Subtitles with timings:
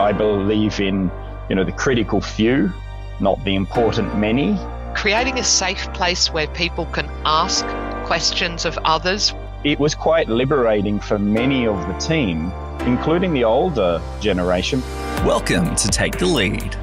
[0.00, 1.10] I believe in,
[1.50, 2.72] you know, the critical few,
[3.20, 4.58] not the important many.
[4.94, 7.66] Creating a safe place where people can ask
[8.06, 9.34] questions of others.
[9.62, 12.50] It was quite liberating for many of the team,
[12.86, 14.80] including the older generation.
[15.22, 16.74] Welcome to Take the Lead,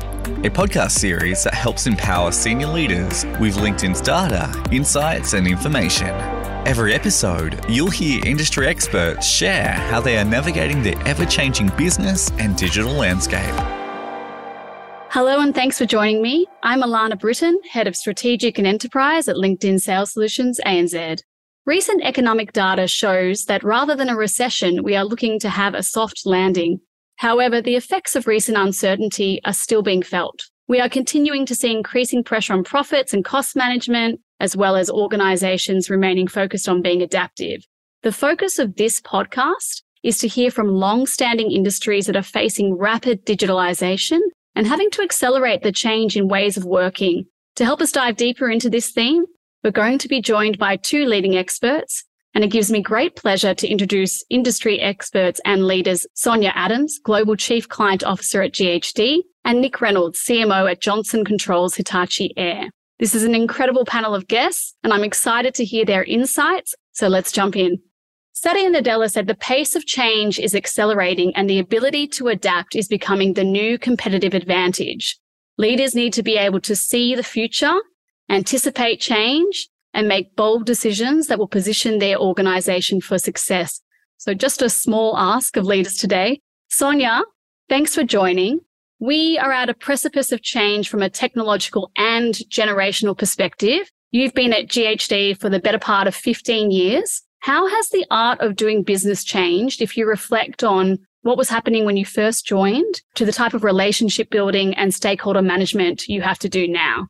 [0.45, 6.36] a podcast series that helps empower senior leaders with LinkedIn's data, insights, and information.
[6.67, 12.29] Every episode, you'll hear industry experts share how they are navigating the ever changing business
[12.39, 13.55] and digital landscape.
[15.09, 16.45] Hello, and thanks for joining me.
[16.63, 21.21] I'm Alana Brittain, Head of Strategic and Enterprise at LinkedIn Sales Solutions ANZ.
[21.65, 25.81] Recent economic data shows that rather than a recession, we are looking to have a
[25.81, 26.81] soft landing.
[27.15, 30.41] However, the effects of recent uncertainty are still being felt.
[30.67, 34.89] We are continuing to see increasing pressure on profits and cost management, as well as
[34.89, 37.65] organizations remaining focused on being adaptive.
[38.03, 43.25] The focus of this podcast is to hear from long-standing industries that are facing rapid
[43.25, 44.19] digitalization
[44.55, 47.25] and having to accelerate the change in ways of working.
[47.57, 49.25] To help us dive deeper into this theme,
[49.63, 53.55] we're going to be joined by two leading experts, and it gives me great pleasure
[53.55, 59.59] to introduce industry experts and leaders Sonia Adams, Global Chief Client Officer at GHD, and
[59.59, 62.69] Nick Reynolds, CMO at Johnson Controls Hitachi Air.
[62.99, 66.73] This is an incredible panel of guests, and I'm excited to hear their insights.
[66.93, 67.79] So let's jump in.
[68.33, 72.87] Satya Nadella said the pace of change is accelerating and the ability to adapt is
[72.87, 75.17] becoming the new competitive advantage.
[75.57, 77.75] Leaders need to be able to see the future,
[78.29, 83.81] anticipate change, and make bold decisions that will position their organization for success.
[84.17, 86.41] So just a small ask of leaders today.
[86.69, 87.23] Sonia,
[87.69, 88.59] thanks for joining.
[88.99, 93.91] We are at a precipice of change from a technological and generational perspective.
[94.11, 97.21] You've been at GHD for the better part of 15 years.
[97.39, 101.85] How has the art of doing business changed if you reflect on what was happening
[101.85, 106.39] when you first joined to the type of relationship building and stakeholder management you have
[106.39, 107.07] to do now?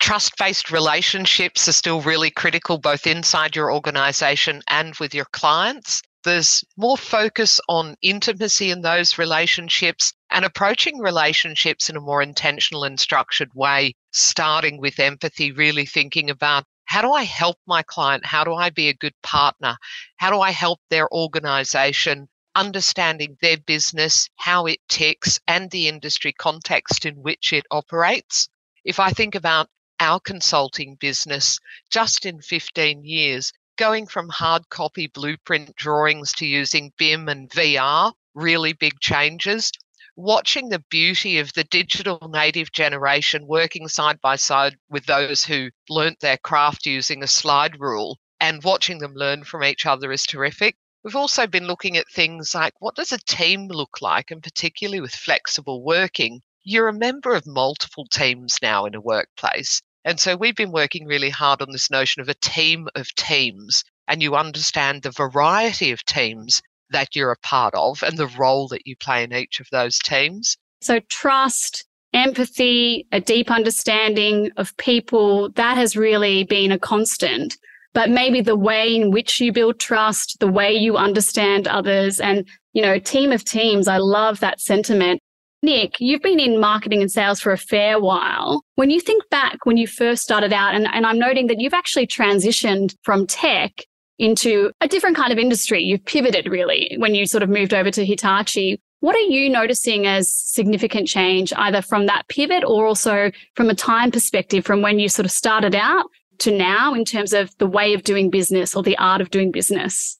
[0.00, 6.02] Trust based relationships are still really critical, both inside your organization and with your clients.
[6.24, 12.84] There's more focus on intimacy in those relationships and approaching relationships in a more intentional
[12.84, 18.24] and structured way, starting with empathy, really thinking about how do I help my client?
[18.24, 19.76] How do I be a good partner?
[20.18, 22.28] How do I help their organization?
[22.54, 28.48] Understanding their business, how it ticks, and the industry context in which it operates.
[28.84, 31.58] If I think about our consulting business,
[31.90, 38.12] just in 15 years, going from hard copy blueprint drawings to using BIM and VR,
[38.34, 39.70] really big changes.
[40.16, 45.70] Watching the beauty of the digital native generation working side by side with those who
[45.88, 50.24] learnt their craft using a slide rule and watching them learn from each other is
[50.24, 50.76] terrific.
[51.04, 55.00] We've also been looking at things like what does a team look like, and particularly
[55.00, 56.42] with flexible working.
[56.62, 59.80] You're a member of multiple teams now in a workplace.
[60.04, 63.84] And so we've been working really hard on this notion of a team of teams,
[64.08, 68.68] and you understand the variety of teams that you're a part of and the role
[68.68, 70.56] that you play in each of those teams.
[70.80, 77.56] So, trust, empathy, a deep understanding of people, that has really been a constant.
[77.94, 82.46] But maybe the way in which you build trust, the way you understand others, and,
[82.72, 85.20] you know, team of teams, I love that sentiment.
[85.64, 88.64] Nick, you've been in marketing and sales for a fair while.
[88.74, 91.74] When you think back when you first started out, and, and I'm noting that you've
[91.74, 93.84] actually transitioned from tech
[94.18, 95.82] into a different kind of industry.
[95.82, 98.80] You've pivoted really when you sort of moved over to Hitachi.
[99.00, 103.74] What are you noticing as significant change, either from that pivot or also from a
[103.74, 106.06] time perspective, from when you sort of started out
[106.38, 109.50] to now in terms of the way of doing business or the art of doing
[109.50, 110.18] business?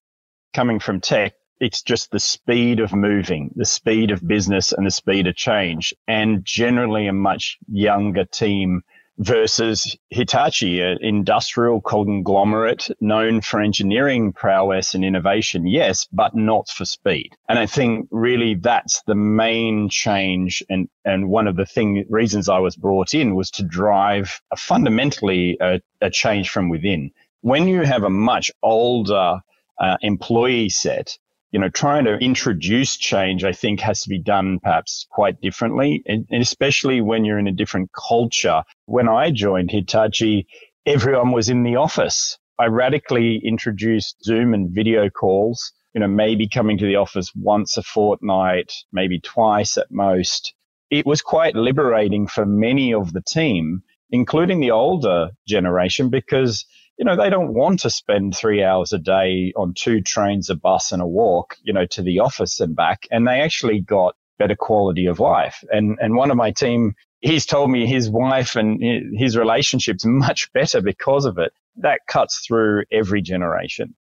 [0.52, 4.90] Coming from tech, it's just the speed of moving, the speed of business and the
[4.90, 8.82] speed of change, and generally a much younger team
[9.18, 16.84] versus Hitachi, an industrial conglomerate known for engineering prowess and innovation, yes, but not for
[16.84, 17.30] speed.
[17.48, 20.64] And I think really that's the main change.
[20.68, 24.56] And, and one of the thing, reasons I was brought in was to drive a
[24.56, 27.12] fundamentally a, a change from within.
[27.42, 29.38] When you have a much older
[29.78, 31.16] uh, employee set,
[31.52, 36.02] you know, trying to introduce change, I think has to be done perhaps quite differently.
[36.06, 38.62] And, especially when you're in a different culture.
[38.86, 40.46] When I joined Hitachi,
[40.86, 42.38] everyone was in the office.
[42.58, 47.76] I radically introduced Zoom and video calls, you know, maybe coming to the office once
[47.76, 50.54] a fortnight, maybe twice at most.
[50.90, 56.64] It was quite liberating for many of the team, including the older generation, because
[57.02, 60.54] you know, they don't want to spend three hours a day on two trains, a
[60.54, 63.08] bus, and a walk, you know, to the office and back.
[63.10, 65.64] And they actually got better quality of life.
[65.72, 68.80] And, and one of my team, he's told me his wife and
[69.18, 71.52] his relationship's much better because of it.
[71.74, 73.96] That cuts through every generation.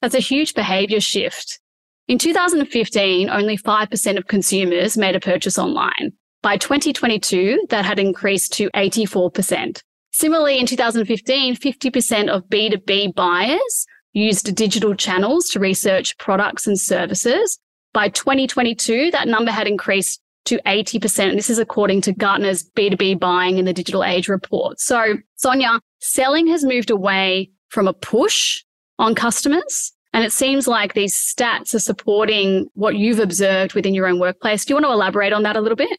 [0.00, 1.58] That's a huge behavior shift.
[2.06, 6.12] In 2015, only 5% of consumers made a purchase online.
[6.40, 9.82] By 2022, that had increased to 84%.
[10.12, 17.58] Similarly, in 2015, 50% of B2B buyers used digital channels to research products and services.
[17.94, 21.34] By 2022, that number had increased to 80%.
[21.34, 24.80] This is according to Gartner's B2B buying in the digital age report.
[24.80, 28.62] So, Sonia, selling has moved away from a push
[28.98, 29.92] on customers.
[30.12, 34.64] And it seems like these stats are supporting what you've observed within your own workplace.
[34.64, 35.98] Do you want to elaborate on that a little bit?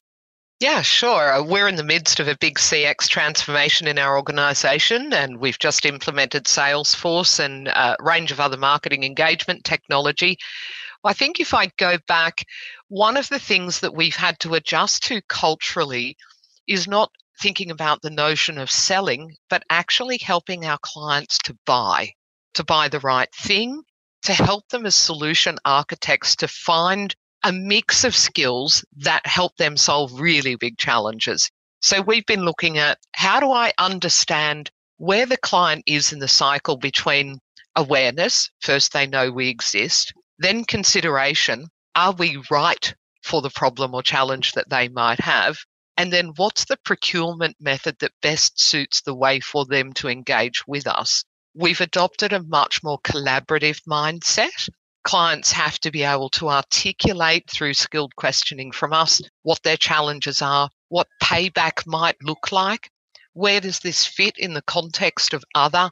[0.63, 1.33] Yeah, sure.
[1.33, 5.59] Uh, we're in the midst of a big CX transformation in our organization, and we've
[5.59, 10.37] just implemented Salesforce and a range of other marketing engagement technology.
[11.03, 12.45] I think if I go back,
[12.87, 16.15] one of the things that we've had to adjust to culturally
[16.65, 17.11] is not
[17.41, 22.13] thinking about the notion of selling, but actually helping our clients to buy,
[22.53, 23.83] to buy the right thing,
[24.21, 29.75] to help them as solution architects to find a mix of skills that help them
[29.77, 31.49] solve really big challenges.
[31.81, 36.27] So we've been looking at how do I understand where the client is in the
[36.27, 37.39] cycle between
[37.75, 42.93] awareness, first they know we exist, then consideration, are we right
[43.23, 45.57] for the problem or challenge that they might have?
[45.97, 50.65] And then what's the procurement method that best suits the way for them to engage
[50.65, 51.23] with us?
[51.53, 54.69] We've adopted a much more collaborative mindset
[55.03, 60.41] clients have to be able to articulate through skilled questioning from us what their challenges
[60.41, 62.89] are, what payback might look like,
[63.33, 65.89] where does this fit in the context of other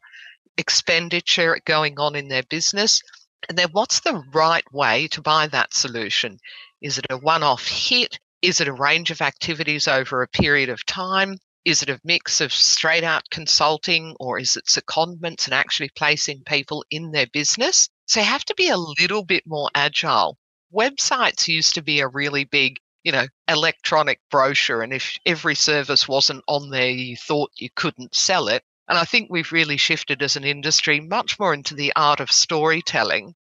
[0.57, 3.01] expenditure going on in their business,
[3.49, 6.37] and then what's the right way to buy that solution?
[6.81, 8.19] Is it a one off hit?
[8.41, 11.37] Is it a range of activities over a period of time?
[11.63, 16.43] Is it a mix of straight out consulting or is it secondments and actually placing
[16.45, 17.87] people in their business?
[18.05, 20.37] So you have to be a little bit more agile.
[20.73, 24.81] Websites used to be a really big, you know, electronic brochure.
[24.81, 28.63] And if every service wasn't on there, you thought you couldn't sell it.
[28.87, 32.31] And I think we've really shifted as an industry much more into the art of
[32.31, 33.33] storytelling.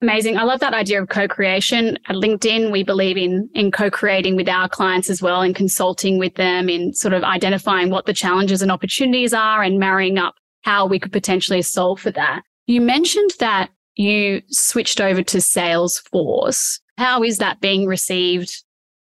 [0.00, 0.38] Amazing.
[0.38, 1.98] I love that idea of co-creation.
[2.06, 6.36] At LinkedIn, we believe in, in co-creating with our clients as well and consulting with
[6.36, 10.86] them in sort of identifying what the challenges and opportunities are and marrying up how
[10.86, 12.42] we could potentially solve for that.
[12.68, 16.80] You mentioned that you switched over to Salesforce.
[16.98, 18.62] How is that being received?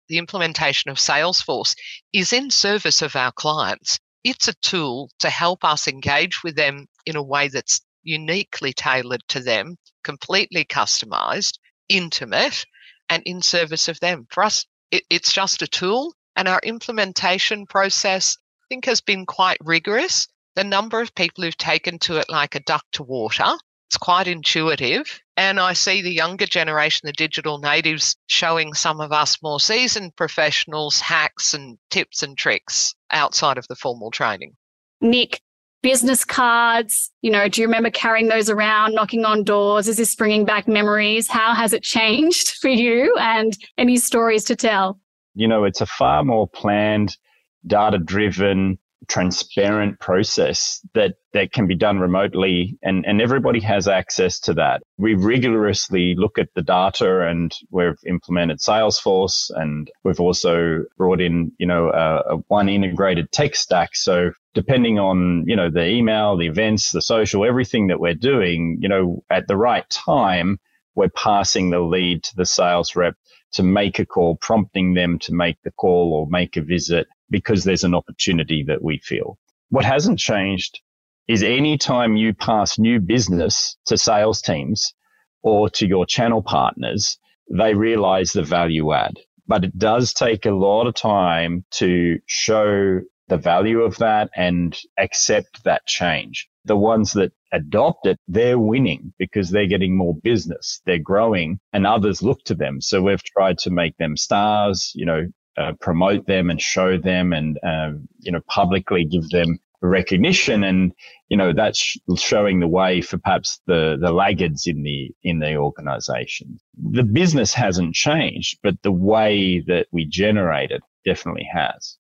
[0.08, 1.74] The implementation of Salesforce
[2.12, 3.98] is in service of our clients.
[4.22, 9.22] It's a tool to help us engage with them in a way that's uniquely tailored
[9.28, 11.54] to them, completely customized,
[11.88, 12.66] intimate,
[13.08, 14.26] and in service of them.
[14.30, 19.24] For us, it, it's just a tool, and our implementation process, I think, has been
[19.24, 20.28] quite rigorous
[20.58, 23.46] the number of people who've taken to it like a duck to water.
[23.88, 25.20] It's quite intuitive.
[25.37, 30.16] And I see the younger generation, the digital natives, showing some of us more seasoned
[30.16, 34.55] professionals hacks and tips and tricks outside of the formal training.
[35.00, 35.40] Nick,
[35.81, 39.87] business cards, you know, do you remember carrying those around, knocking on doors?
[39.87, 41.28] Is this bringing back memories?
[41.28, 44.99] How has it changed for you and any stories to tell?
[45.37, 47.16] You know, it's a far more planned,
[47.64, 54.40] data driven, transparent process that, that can be done remotely and, and everybody has access
[54.40, 54.83] to that.
[54.97, 61.52] We rigorously look at the data and we've implemented Salesforce and we've also brought in,
[61.59, 63.95] you know, a, a one integrated tech stack.
[63.95, 68.78] So depending on, you know, the email, the events, the social, everything that we're doing,
[68.81, 70.59] you know, at the right time,
[70.95, 73.14] we're passing the lead to the sales rep
[73.52, 77.64] to make a call, prompting them to make the call or make a visit because
[77.64, 79.38] there's an opportunity that we feel.
[79.70, 80.80] What hasn't changed
[81.28, 84.94] is anytime you pass new business to sales teams
[85.42, 87.18] or to your channel partners,
[87.50, 89.18] they realize the value add.
[89.47, 94.78] But it does take a lot of time to show the value of that and
[94.99, 96.49] accept that change.
[96.64, 100.80] The ones that adopt it, they're winning because they're getting more business.
[100.85, 102.80] They're growing and others look to them.
[102.80, 105.26] So we've tried to make them stars, you know,
[105.58, 110.64] uh, promote them and show them and, uh, you know, publicly give them recognition.
[110.64, 110.92] And,
[111.28, 115.56] you know, that's showing the way for perhaps the, the laggards in the, in the
[115.56, 116.58] organization.
[116.76, 121.98] The business hasn't changed, but the way that we generate it definitely has.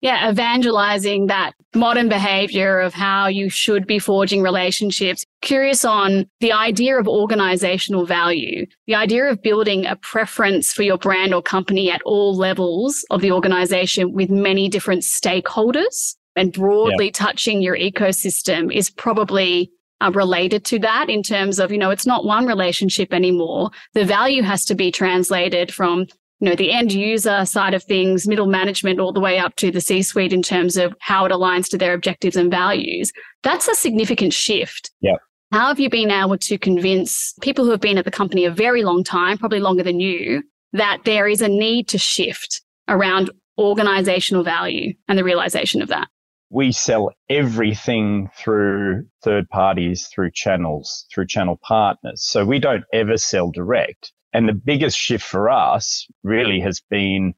[0.00, 5.24] Yeah, evangelizing that modern behavior of how you should be forging relationships.
[5.40, 10.98] Curious on the idea of organizational value, the idea of building a preference for your
[10.98, 17.06] brand or company at all levels of the organization with many different stakeholders and broadly
[17.06, 17.12] yeah.
[17.12, 19.70] touching your ecosystem is probably
[20.00, 23.70] uh, related to that in terms of, you know, it's not one relationship anymore.
[23.94, 26.06] The value has to be translated from
[26.44, 29.70] you know, the end user side of things, middle management, all the way up to
[29.70, 33.10] the C suite in terms of how it aligns to their objectives and values.
[33.42, 34.90] That's a significant shift.
[35.00, 35.16] Yeah.
[35.52, 38.50] How have you been able to convince people who have been at the company a
[38.50, 40.42] very long time, probably longer than you,
[40.74, 46.08] that there is a need to shift around organizational value and the realization of that?
[46.50, 52.22] We sell everything through third parties, through channels, through channel partners.
[52.22, 54.12] So we don't ever sell direct.
[54.34, 57.34] And the biggest shift for us really has been,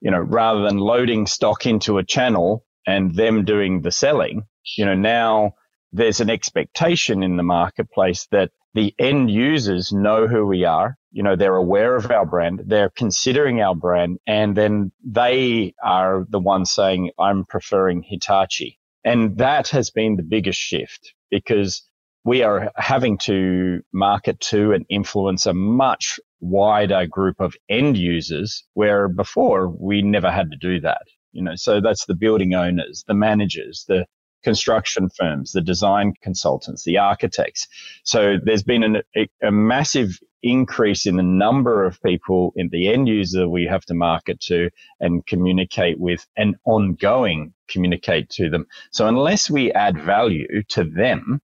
[0.00, 4.44] you know, rather than loading stock into a channel and them doing the selling,
[4.76, 5.54] you know, now
[5.92, 10.96] there's an expectation in the marketplace that the end users know who we are.
[11.10, 12.62] You know, they're aware of our brand.
[12.66, 14.18] They're considering our brand.
[14.26, 18.78] And then they are the ones saying, I'm preferring Hitachi.
[19.04, 21.87] And that has been the biggest shift because
[22.24, 28.64] we are having to market to and influence a much wider group of end users
[28.74, 31.02] where before we never had to do that.
[31.32, 34.06] You know, so that's the building owners, the managers, the
[34.42, 37.66] construction firms, the design consultants, the architects.
[38.04, 42.88] So there's been an, a, a massive increase in the number of people in the
[42.88, 44.70] end user we have to market to
[45.00, 48.66] and communicate with and ongoing communicate to them.
[48.92, 51.40] So unless we add value to them,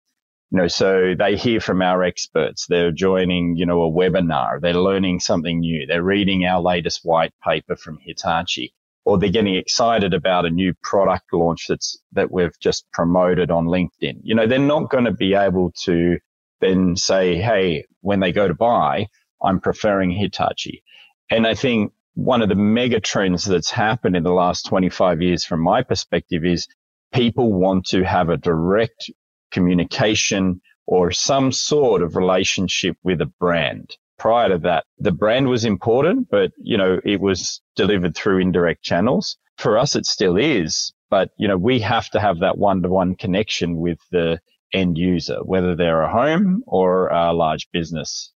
[0.54, 2.66] you know, so they hear from our experts.
[2.68, 4.60] They're joining, you know, a webinar.
[4.60, 5.84] They're learning something new.
[5.84, 8.72] They're reading our latest white paper from Hitachi
[9.04, 13.66] or they're getting excited about a new product launch that's, that we've just promoted on
[13.66, 14.20] LinkedIn.
[14.22, 16.18] You know, they're not going to be able to
[16.60, 19.08] then say, Hey, when they go to buy,
[19.42, 20.84] I'm preferring Hitachi.
[21.30, 25.44] And I think one of the mega trends that's happened in the last 25 years
[25.44, 26.68] from my perspective is
[27.12, 29.10] people want to have a direct
[29.54, 33.96] communication or some sort of relationship with a brand.
[34.18, 38.82] Prior to that, the brand was important, but you know, it was delivered through indirect
[38.82, 39.36] channels.
[39.56, 42.88] For us, it still is, but you know, we have to have that one to
[42.88, 44.40] one connection with the
[44.72, 48.32] end user, whether they're a home or a large business.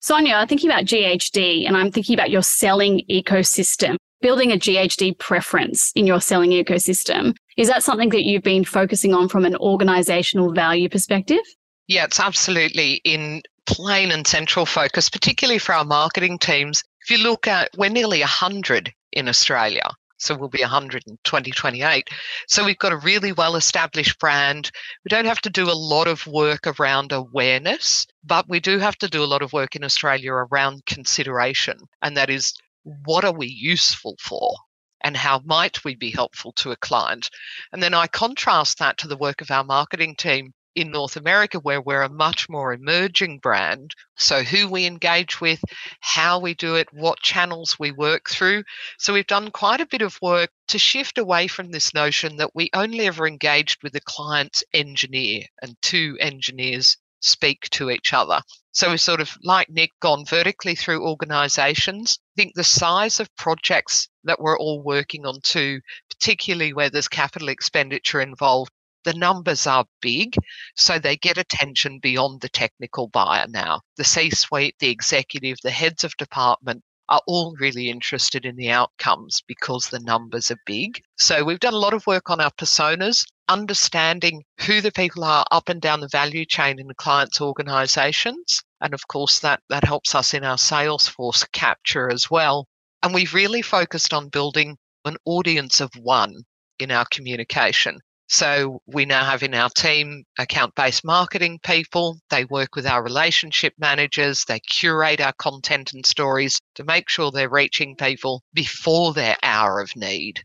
[0.00, 5.18] Sonia, I'm thinking about GHD and I'm thinking about your selling ecosystem building a GHD
[5.18, 7.34] preference in your selling ecosystem.
[7.56, 11.40] Is that something that you've been focusing on from an organizational value perspective?
[11.88, 16.82] Yeah, it's absolutely in plain and central focus, particularly for our marketing teams.
[17.02, 19.88] If you look at, we're nearly 100 in Australia.
[20.18, 22.08] So we'll be 100 in 2028.
[22.46, 24.70] So we've got a really well established brand.
[25.04, 28.96] We don't have to do a lot of work around awareness, but we do have
[28.98, 31.78] to do a lot of work in Australia around consideration.
[32.02, 34.56] And that is what are we useful for?
[35.02, 37.30] And how might we be helpful to a client?
[37.72, 41.58] And then I contrast that to the work of our marketing team in North America,
[41.58, 43.94] where we're a much more emerging brand.
[44.16, 45.60] So, who we engage with,
[46.00, 48.64] how we do it, what channels we work through.
[48.98, 52.54] So, we've done quite a bit of work to shift away from this notion that
[52.54, 58.40] we only ever engaged with the client's engineer and two engineers speak to each other.
[58.72, 62.18] So we've sort of, like Nick, gone vertically through organizations.
[62.36, 67.08] I think the size of projects that we're all working on too, particularly where there's
[67.08, 68.70] capital expenditure involved,
[69.04, 70.36] the numbers are big,
[70.76, 73.80] so they get attention beyond the technical buyer now.
[73.96, 78.70] The C suite, the executive, the heads of department are all really interested in the
[78.70, 81.02] outcomes because the numbers are big.
[81.16, 85.44] So we've done a lot of work on our personas understanding who the people are
[85.50, 88.62] up and down the value chain in the client's organizations.
[88.80, 92.66] And of course, that, that helps us in our sales force capture as well.
[93.02, 96.34] And we've really focused on building an audience of one
[96.78, 97.98] in our communication.
[98.28, 102.20] So we now have in our team account based marketing people.
[102.30, 104.44] They work with our relationship managers.
[104.44, 109.80] They curate our content and stories to make sure they're reaching people before their hour
[109.80, 110.44] of need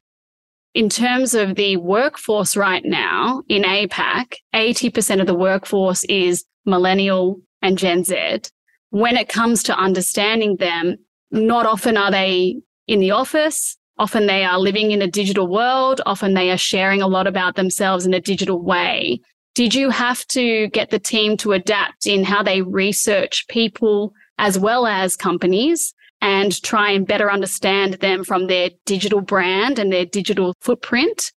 [0.76, 7.40] in terms of the workforce right now in APAC, 80% of the workforce is millennial
[7.62, 8.42] and Gen Z.
[8.90, 10.98] When it comes to understanding them,
[11.32, 13.78] not often are they in the office.
[13.98, 16.02] Often they are living in a digital world.
[16.06, 19.22] Often they are sharing a lot about themselves in a digital way.
[19.56, 24.60] Did you have to get the team to adapt in how they research people as
[24.60, 25.94] well as companies
[26.26, 31.32] and try and better understand them from their digital brand and their digital footprint?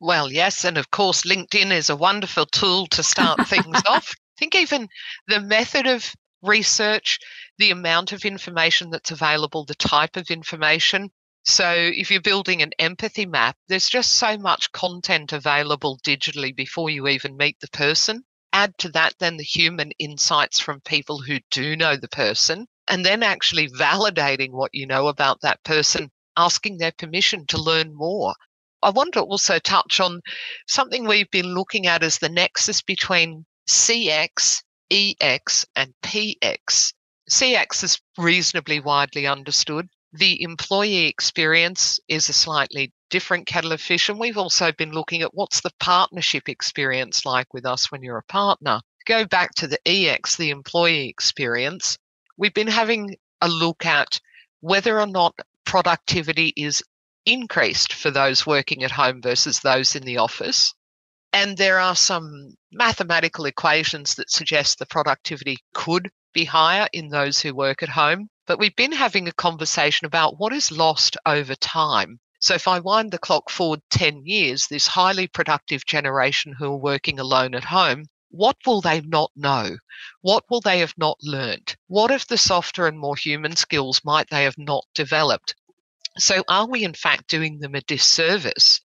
[0.00, 0.64] Well, yes.
[0.64, 4.14] And of course, LinkedIn is a wonderful tool to start things off.
[4.16, 4.88] I think even
[5.28, 7.18] the method of research,
[7.58, 11.10] the amount of information that's available, the type of information.
[11.44, 16.88] So, if you're building an empathy map, there's just so much content available digitally before
[16.88, 18.24] you even meet the person.
[18.54, 23.06] Add to that then the human insights from people who do know the person, and
[23.06, 28.34] then actually validating what you know about that person, asking their permission to learn more.
[28.82, 30.20] I want to also touch on
[30.66, 36.92] something we've been looking at as the nexus between CX, EX, and PX.
[37.30, 39.88] CX is reasonably widely understood.
[40.12, 44.08] The employee experience is a slightly different kettle of fish.
[44.08, 48.18] And we've also been looking at what's the partnership experience like with us when you're
[48.18, 48.80] a partner.
[49.06, 51.96] Go back to the EX, the employee experience.
[52.40, 54.18] We've been having a look at
[54.60, 56.82] whether or not productivity is
[57.26, 60.72] increased for those working at home versus those in the office.
[61.34, 67.40] And there are some mathematical equations that suggest the productivity could be higher in those
[67.40, 68.30] who work at home.
[68.46, 72.20] But we've been having a conversation about what is lost over time.
[72.40, 76.76] So if I wind the clock forward 10 years, this highly productive generation who are
[76.78, 79.76] working alone at home, what will they not know?
[80.22, 81.76] What will they have not learned?
[81.88, 85.54] What of the softer and more human skills might they have not developed?
[86.18, 88.80] So are we in fact doing them a disservice?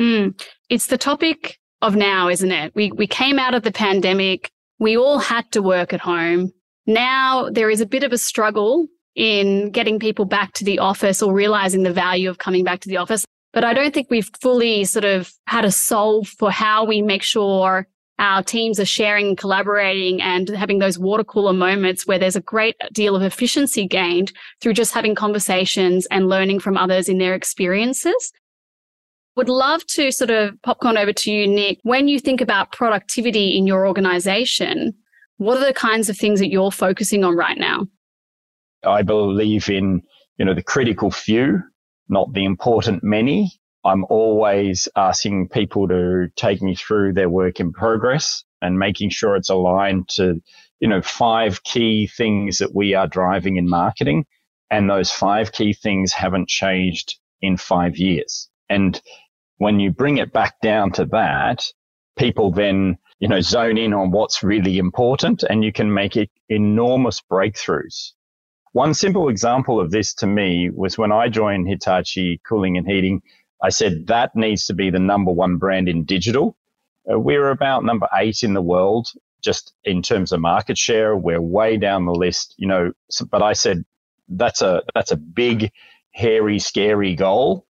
[0.00, 2.74] Mm, it's the topic of now, isn't it?
[2.74, 6.52] We we came out of the pandemic we all had to work at home.
[6.86, 11.20] Now there is a bit of a struggle in getting people back to the office
[11.22, 13.24] or realizing the value of coming back to the office.
[13.52, 17.22] But I don't think we've fully sort of had a solve for how we make
[17.22, 22.36] sure our teams are sharing and collaborating and having those water cooler moments where there's
[22.36, 27.18] a great deal of efficiency gained through just having conversations and learning from others in
[27.18, 28.32] their experiences.
[29.36, 31.78] Would love to sort of popcorn over to you, Nick.
[31.84, 34.94] When you think about productivity in your organization,
[35.36, 37.86] what are the kinds of things that you're focusing on right now?
[38.84, 40.02] I believe in,
[40.38, 41.62] you know, the critical few,
[42.08, 43.52] not the important many.
[43.88, 49.36] I'm always asking people to take me through their work in progress and making sure
[49.36, 50.42] it's aligned to,
[50.80, 54.26] you know, five key things that we are driving in marketing.
[54.70, 58.48] And those five key things haven't changed in five years.
[58.68, 59.00] And
[59.56, 61.64] when you bring it back down to that,
[62.16, 66.30] people then, you know, zone in on what's really important and you can make it
[66.48, 68.12] enormous breakthroughs.
[68.72, 73.22] One simple example of this to me was when I joined Hitachi Cooling and Heating.
[73.62, 76.56] I said that needs to be the number one brand in digital.
[77.10, 79.08] Uh, we're about number eight in the world,
[79.42, 81.16] just in terms of market share.
[81.16, 82.92] We're way down the list, you know.
[83.30, 83.84] But I said
[84.28, 85.72] that's a that's a big,
[86.12, 87.66] hairy, scary goal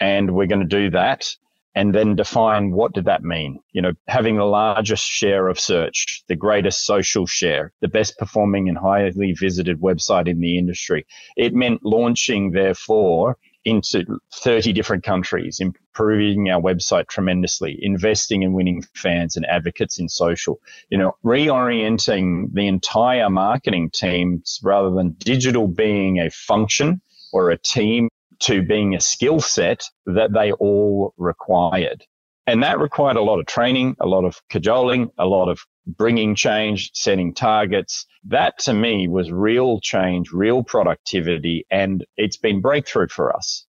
[0.00, 1.26] and we're going to do that
[1.74, 6.22] and then define what did that mean you know having the largest share of search
[6.28, 11.54] the greatest social share the best performing and highly visited website in the industry it
[11.54, 19.36] meant launching therefore into 30 different countries improving our website tremendously investing in winning fans
[19.36, 26.20] and advocates in social you know reorienting the entire marketing teams rather than digital being
[26.20, 27.00] a function
[27.32, 32.04] or a team to being a skill set that they all required.
[32.46, 36.34] And that required a lot of training, a lot of cajoling, a lot of bringing
[36.34, 38.06] change, setting targets.
[38.24, 43.66] That to me was real change, real productivity, and it's been breakthrough for us.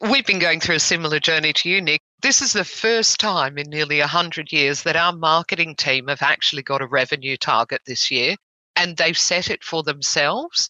[0.00, 2.00] We've been going through a similar journey to you, Nick.
[2.22, 6.62] This is the first time in nearly 100 years that our marketing team have actually
[6.62, 8.36] got a revenue target this year
[8.76, 10.68] and they've set it for themselves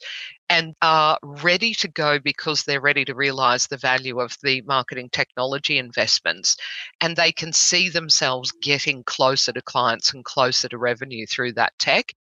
[0.49, 5.09] and are ready to go because they're ready to realize the value of the marketing
[5.13, 6.57] technology investments
[7.01, 11.73] and they can see themselves getting closer to clients and closer to revenue through that
[11.79, 12.13] tech.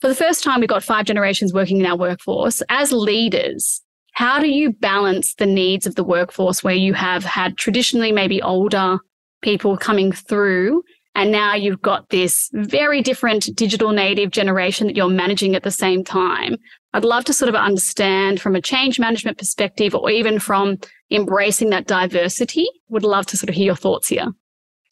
[0.00, 2.62] For the first time, we've got five generations working in our workforce.
[2.68, 7.56] As leaders, how do you balance the needs of the workforce where you have had
[7.56, 8.98] traditionally maybe older
[9.42, 10.82] people coming through
[11.16, 15.70] and now you've got this very different digital native generation that you're managing at the
[15.70, 16.56] same time.
[16.92, 20.76] I'd love to sort of understand from a change management perspective or even from
[21.10, 22.66] embracing that diversity.
[22.90, 24.26] Would love to sort of hear your thoughts here.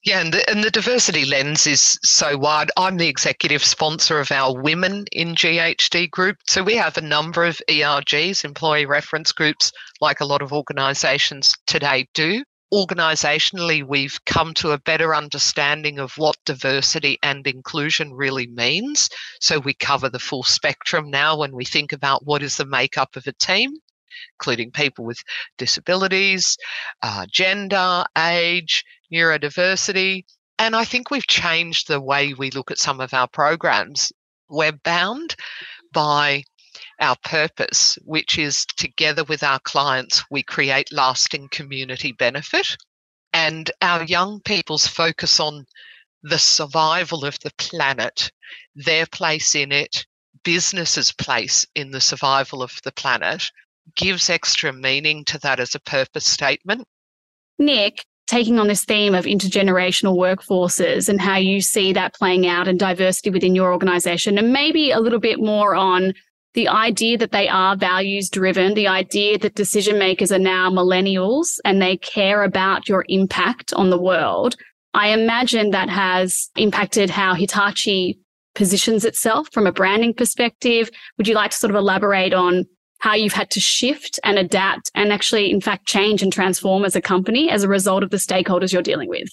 [0.02, 2.70] Yeah, and the, and the diversity lens is so wide.
[2.78, 6.37] I'm the executive sponsor of our Women in GHD group.
[6.46, 11.54] So we have a number of ERGs, employee reference groups, like a lot of organisations
[11.66, 18.48] today do organisationally, we've come to a better understanding of what diversity and inclusion really
[18.48, 19.08] means.
[19.40, 23.14] So we cover the full spectrum now when we think about what is the makeup
[23.14, 23.70] of a team,
[24.34, 25.18] including people with
[25.56, 26.56] disabilities,
[27.02, 28.82] uh, gender, age,
[29.12, 30.24] neurodiversity.
[30.58, 34.12] And I think we've changed the way we look at some of our programs.
[34.48, 35.37] We're bound
[35.92, 36.42] by
[37.00, 42.76] our purpose, which is together with our clients, we create lasting community benefit.
[43.33, 45.66] And our young people's focus on
[46.22, 48.30] the survival of the planet,
[48.74, 50.07] their place in it,
[50.44, 53.50] business's place in the survival of the planet,
[53.96, 56.87] gives extra meaning to that as a purpose statement.
[57.59, 62.66] Nick, taking on this theme of intergenerational workforces and how you see that playing out
[62.66, 66.14] and diversity within your organization, and maybe a little bit more on
[66.54, 71.58] the idea that they are values driven, the idea that decision makers are now millennials
[71.64, 74.56] and they care about your impact on the world.
[74.94, 78.18] I imagine that has impacted how Hitachi
[78.54, 80.88] positions itself from a branding perspective.
[81.18, 82.64] Would you like to sort of elaborate on
[83.00, 86.94] how you've had to shift and adapt and actually, in fact, change and transform as
[86.94, 89.28] a company as a result of the stakeholders you're dealing with?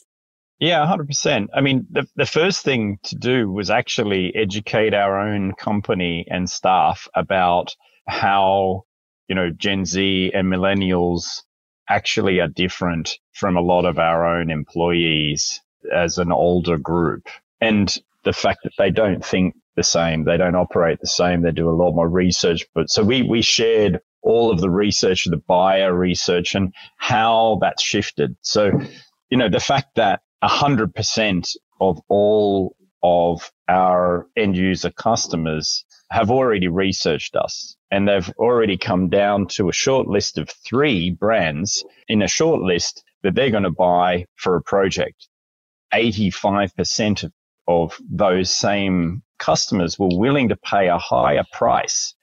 [0.62, 1.48] Yeah, 100%.
[1.56, 6.48] I mean, the, the first thing to do was actually educate our own company and
[6.48, 7.76] staff about
[8.08, 8.84] how,
[9.28, 11.42] you know, Gen Z and millennials
[11.90, 15.60] actually are different from a lot of our own employees
[15.92, 17.28] as an older group.
[17.60, 21.52] And the fact that they don't think the same, they don't operate the same, they
[21.52, 22.68] do a lot more research.
[22.76, 27.82] But so we, we shared all of the research, the buyer research and how that's
[27.82, 28.38] shifted.
[28.42, 28.72] So,
[29.32, 36.68] you know, the fact that 100% of all of our end user customers have already
[36.68, 42.22] researched us and they've already come down to a short list of three brands in
[42.22, 45.28] a short list that they're going to buy for a project.
[45.94, 47.32] 85% of,
[47.68, 52.14] of those same customers were willing to pay a higher price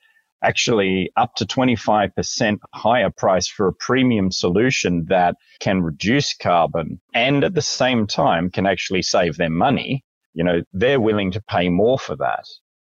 [0.43, 7.43] actually up to 25% higher price for a premium solution that can reduce carbon and
[7.43, 11.69] at the same time can actually save them money, you know, they're willing to pay
[11.69, 12.45] more for that.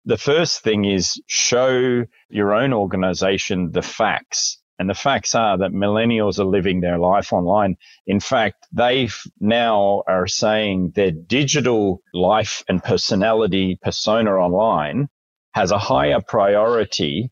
[0.05, 4.57] The first thing is show your own organization the facts.
[4.79, 7.75] And the facts are that millennials are living their life online.
[8.07, 9.09] In fact, they
[9.41, 15.09] now are saying their digital life and personality persona online
[15.53, 17.31] has a higher priority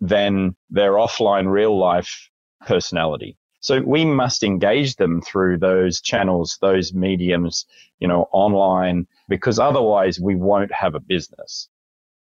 [0.00, 2.30] than their offline real life
[2.66, 3.36] personality.
[3.60, 7.66] So we must engage them through those channels, those mediums,
[7.98, 11.68] you know, online, because otherwise we won't have a business.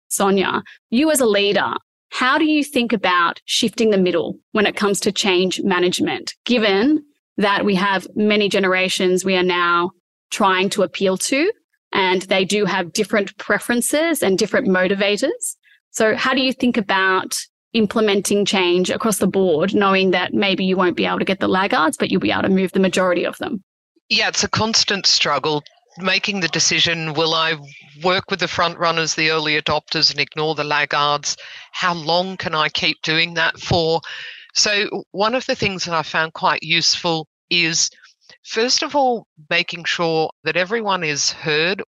[0.09, 1.75] Sonia, you as a leader,
[2.11, 7.05] how do you think about shifting the middle when it comes to change management, given
[7.37, 9.91] that we have many generations we are now
[10.31, 11.53] trying to appeal to,
[11.97, 15.57] and they do have different preferences and different motivators?
[15.91, 17.35] So, how do you think about
[17.73, 21.49] implementing change across the board, knowing that maybe you won't be able to get the
[21.49, 23.65] laggards, but you'll be able to move the majority of them?
[24.11, 25.65] Yeah, it's a constant struggle
[25.99, 27.57] making the decision will I
[28.05, 31.39] work with the front runners, the early adopters, and ignore the laggards?
[31.73, 34.03] How long can I keep doing that for?
[34.55, 37.91] So, one of the things that I found quite useful is
[38.47, 41.83] first of all, making sure that everyone is heard,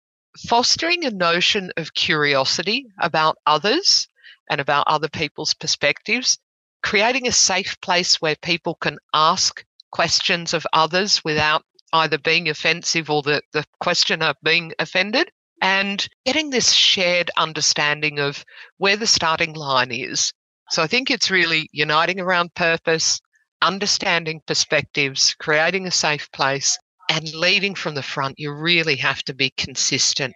[0.47, 4.07] fostering a notion of curiosity about others
[4.49, 6.37] and about other people's perspectives,
[6.81, 11.63] creating a safe place where people can ask questions of others without
[11.93, 15.29] either being offensive or the, the questioner being offended,
[15.61, 18.43] and getting this shared understanding of
[18.77, 20.33] where the starting line is.
[20.69, 23.21] So I think it's really uniting around purpose,
[23.65, 26.78] understanding perspectives, creating a safe place,
[27.10, 28.39] and leading from the front.
[28.39, 30.34] You really have to be consistent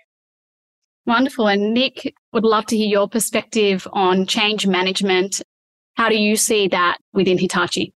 [1.10, 1.48] Wonderful.
[1.48, 5.42] And Nick, would love to hear your perspective on change management.
[5.96, 7.96] How do you see that within Hitachi?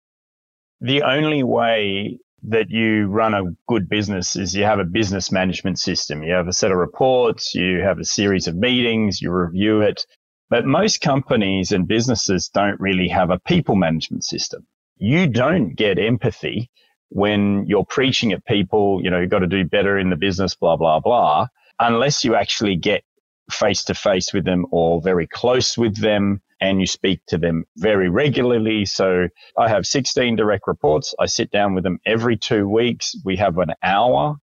[0.81, 5.79] The only way that you run a good business is you have a business management
[5.79, 6.23] system.
[6.23, 10.07] You have a set of reports, you have a series of meetings, you review it.
[10.49, 14.67] But most companies and businesses don't really have a people management system.
[15.03, 16.71] You don't get empathy
[17.09, 20.55] when you're preaching at people, you know, you've got to do better in the business,
[20.55, 21.49] blah, blah, blah
[21.81, 23.03] unless you actually get
[23.51, 27.65] face to face with them or very close with them and you speak to them
[27.77, 28.85] very regularly.
[28.87, 31.15] So I have 16 direct reports.
[31.19, 33.15] I sit down with them every two weeks.
[33.25, 34.37] We have an hour.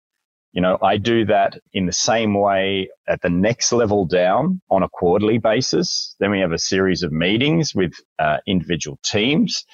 [0.52, 4.82] You know, I do that in the same way at the next level down on
[4.82, 6.16] a quarterly basis.
[6.18, 9.66] Then we have a series of meetings with uh, individual teams.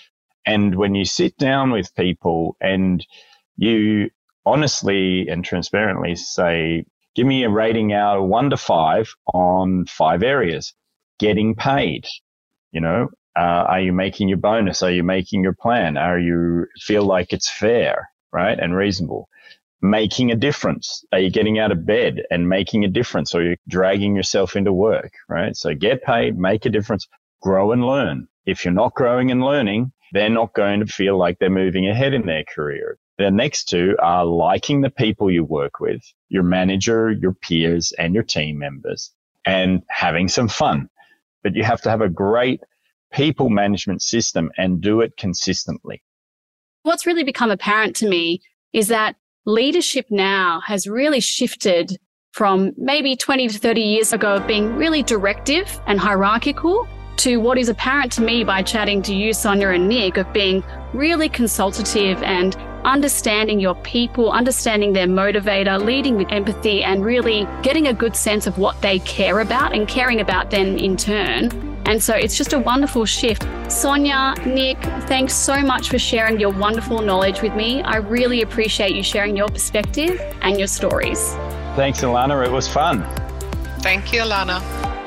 [0.46, 3.04] And when you sit down with people and
[3.56, 4.10] you
[4.44, 10.22] honestly and transparently say, give me a rating out of one to five on five
[10.22, 10.74] areas.
[11.18, 12.06] Getting paid,
[12.72, 14.82] you know, uh, are you making your bonus?
[14.82, 15.96] Are you making your plan?
[15.96, 18.58] Are you feel like it's fair, right?
[18.58, 19.28] And reasonable?
[19.80, 21.04] Making a difference.
[21.12, 24.56] Are you getting out of bed and making a difference or are you dragging yourself
[24.56, 25.56] into work, right?
[25.56, 27.06] So get paid, make a difference,
[27.40, 28.28] grow and learn.
[28.46, 32.12] If you're not growing and learning, they're not going to feel like they're moving ahead
[32.12, 32.98] in their career.
[33.18, 38.14] The next two are liking the people you work with, your manager, your peers, and
[38.14, 39.12] your team members,
[39.46, 40.88] and having some fun.
[41.42, 42.60] But you have to have a great
[43.12, 46.02] people management system and do it consistently.
[46.82, 48.40] What's really become apparent to me
[48.72, 51.98] is that leadership now has really shifted
[52.32, 57.58] from maybe 20 to 30 years ago of being really directive and hierarchical to what
[57.58, 62.22] is apparent to me by chatting to you, Sonia and Nick, of being really consultative
[62.22, 68.16] and understanding your people, understanding their motivator, leading with empathy, and really getting a good
[68.16, 71.50] sense of what they care about and caring about them in turn.
[71.86, 73.46] And so it's just a wonderful shift.
[73.70, 77.82] Sonia, Nick, thanks so much for sharing your wonderful knowledge with me.
[77.82, 81.34] I really appreciate you sharing your perspective and your stories.
[81.74, 82.46] Thanks, Alana.
[82.46, 83.02] It was fun.
[83.80, 85.01] Thank you, Alana.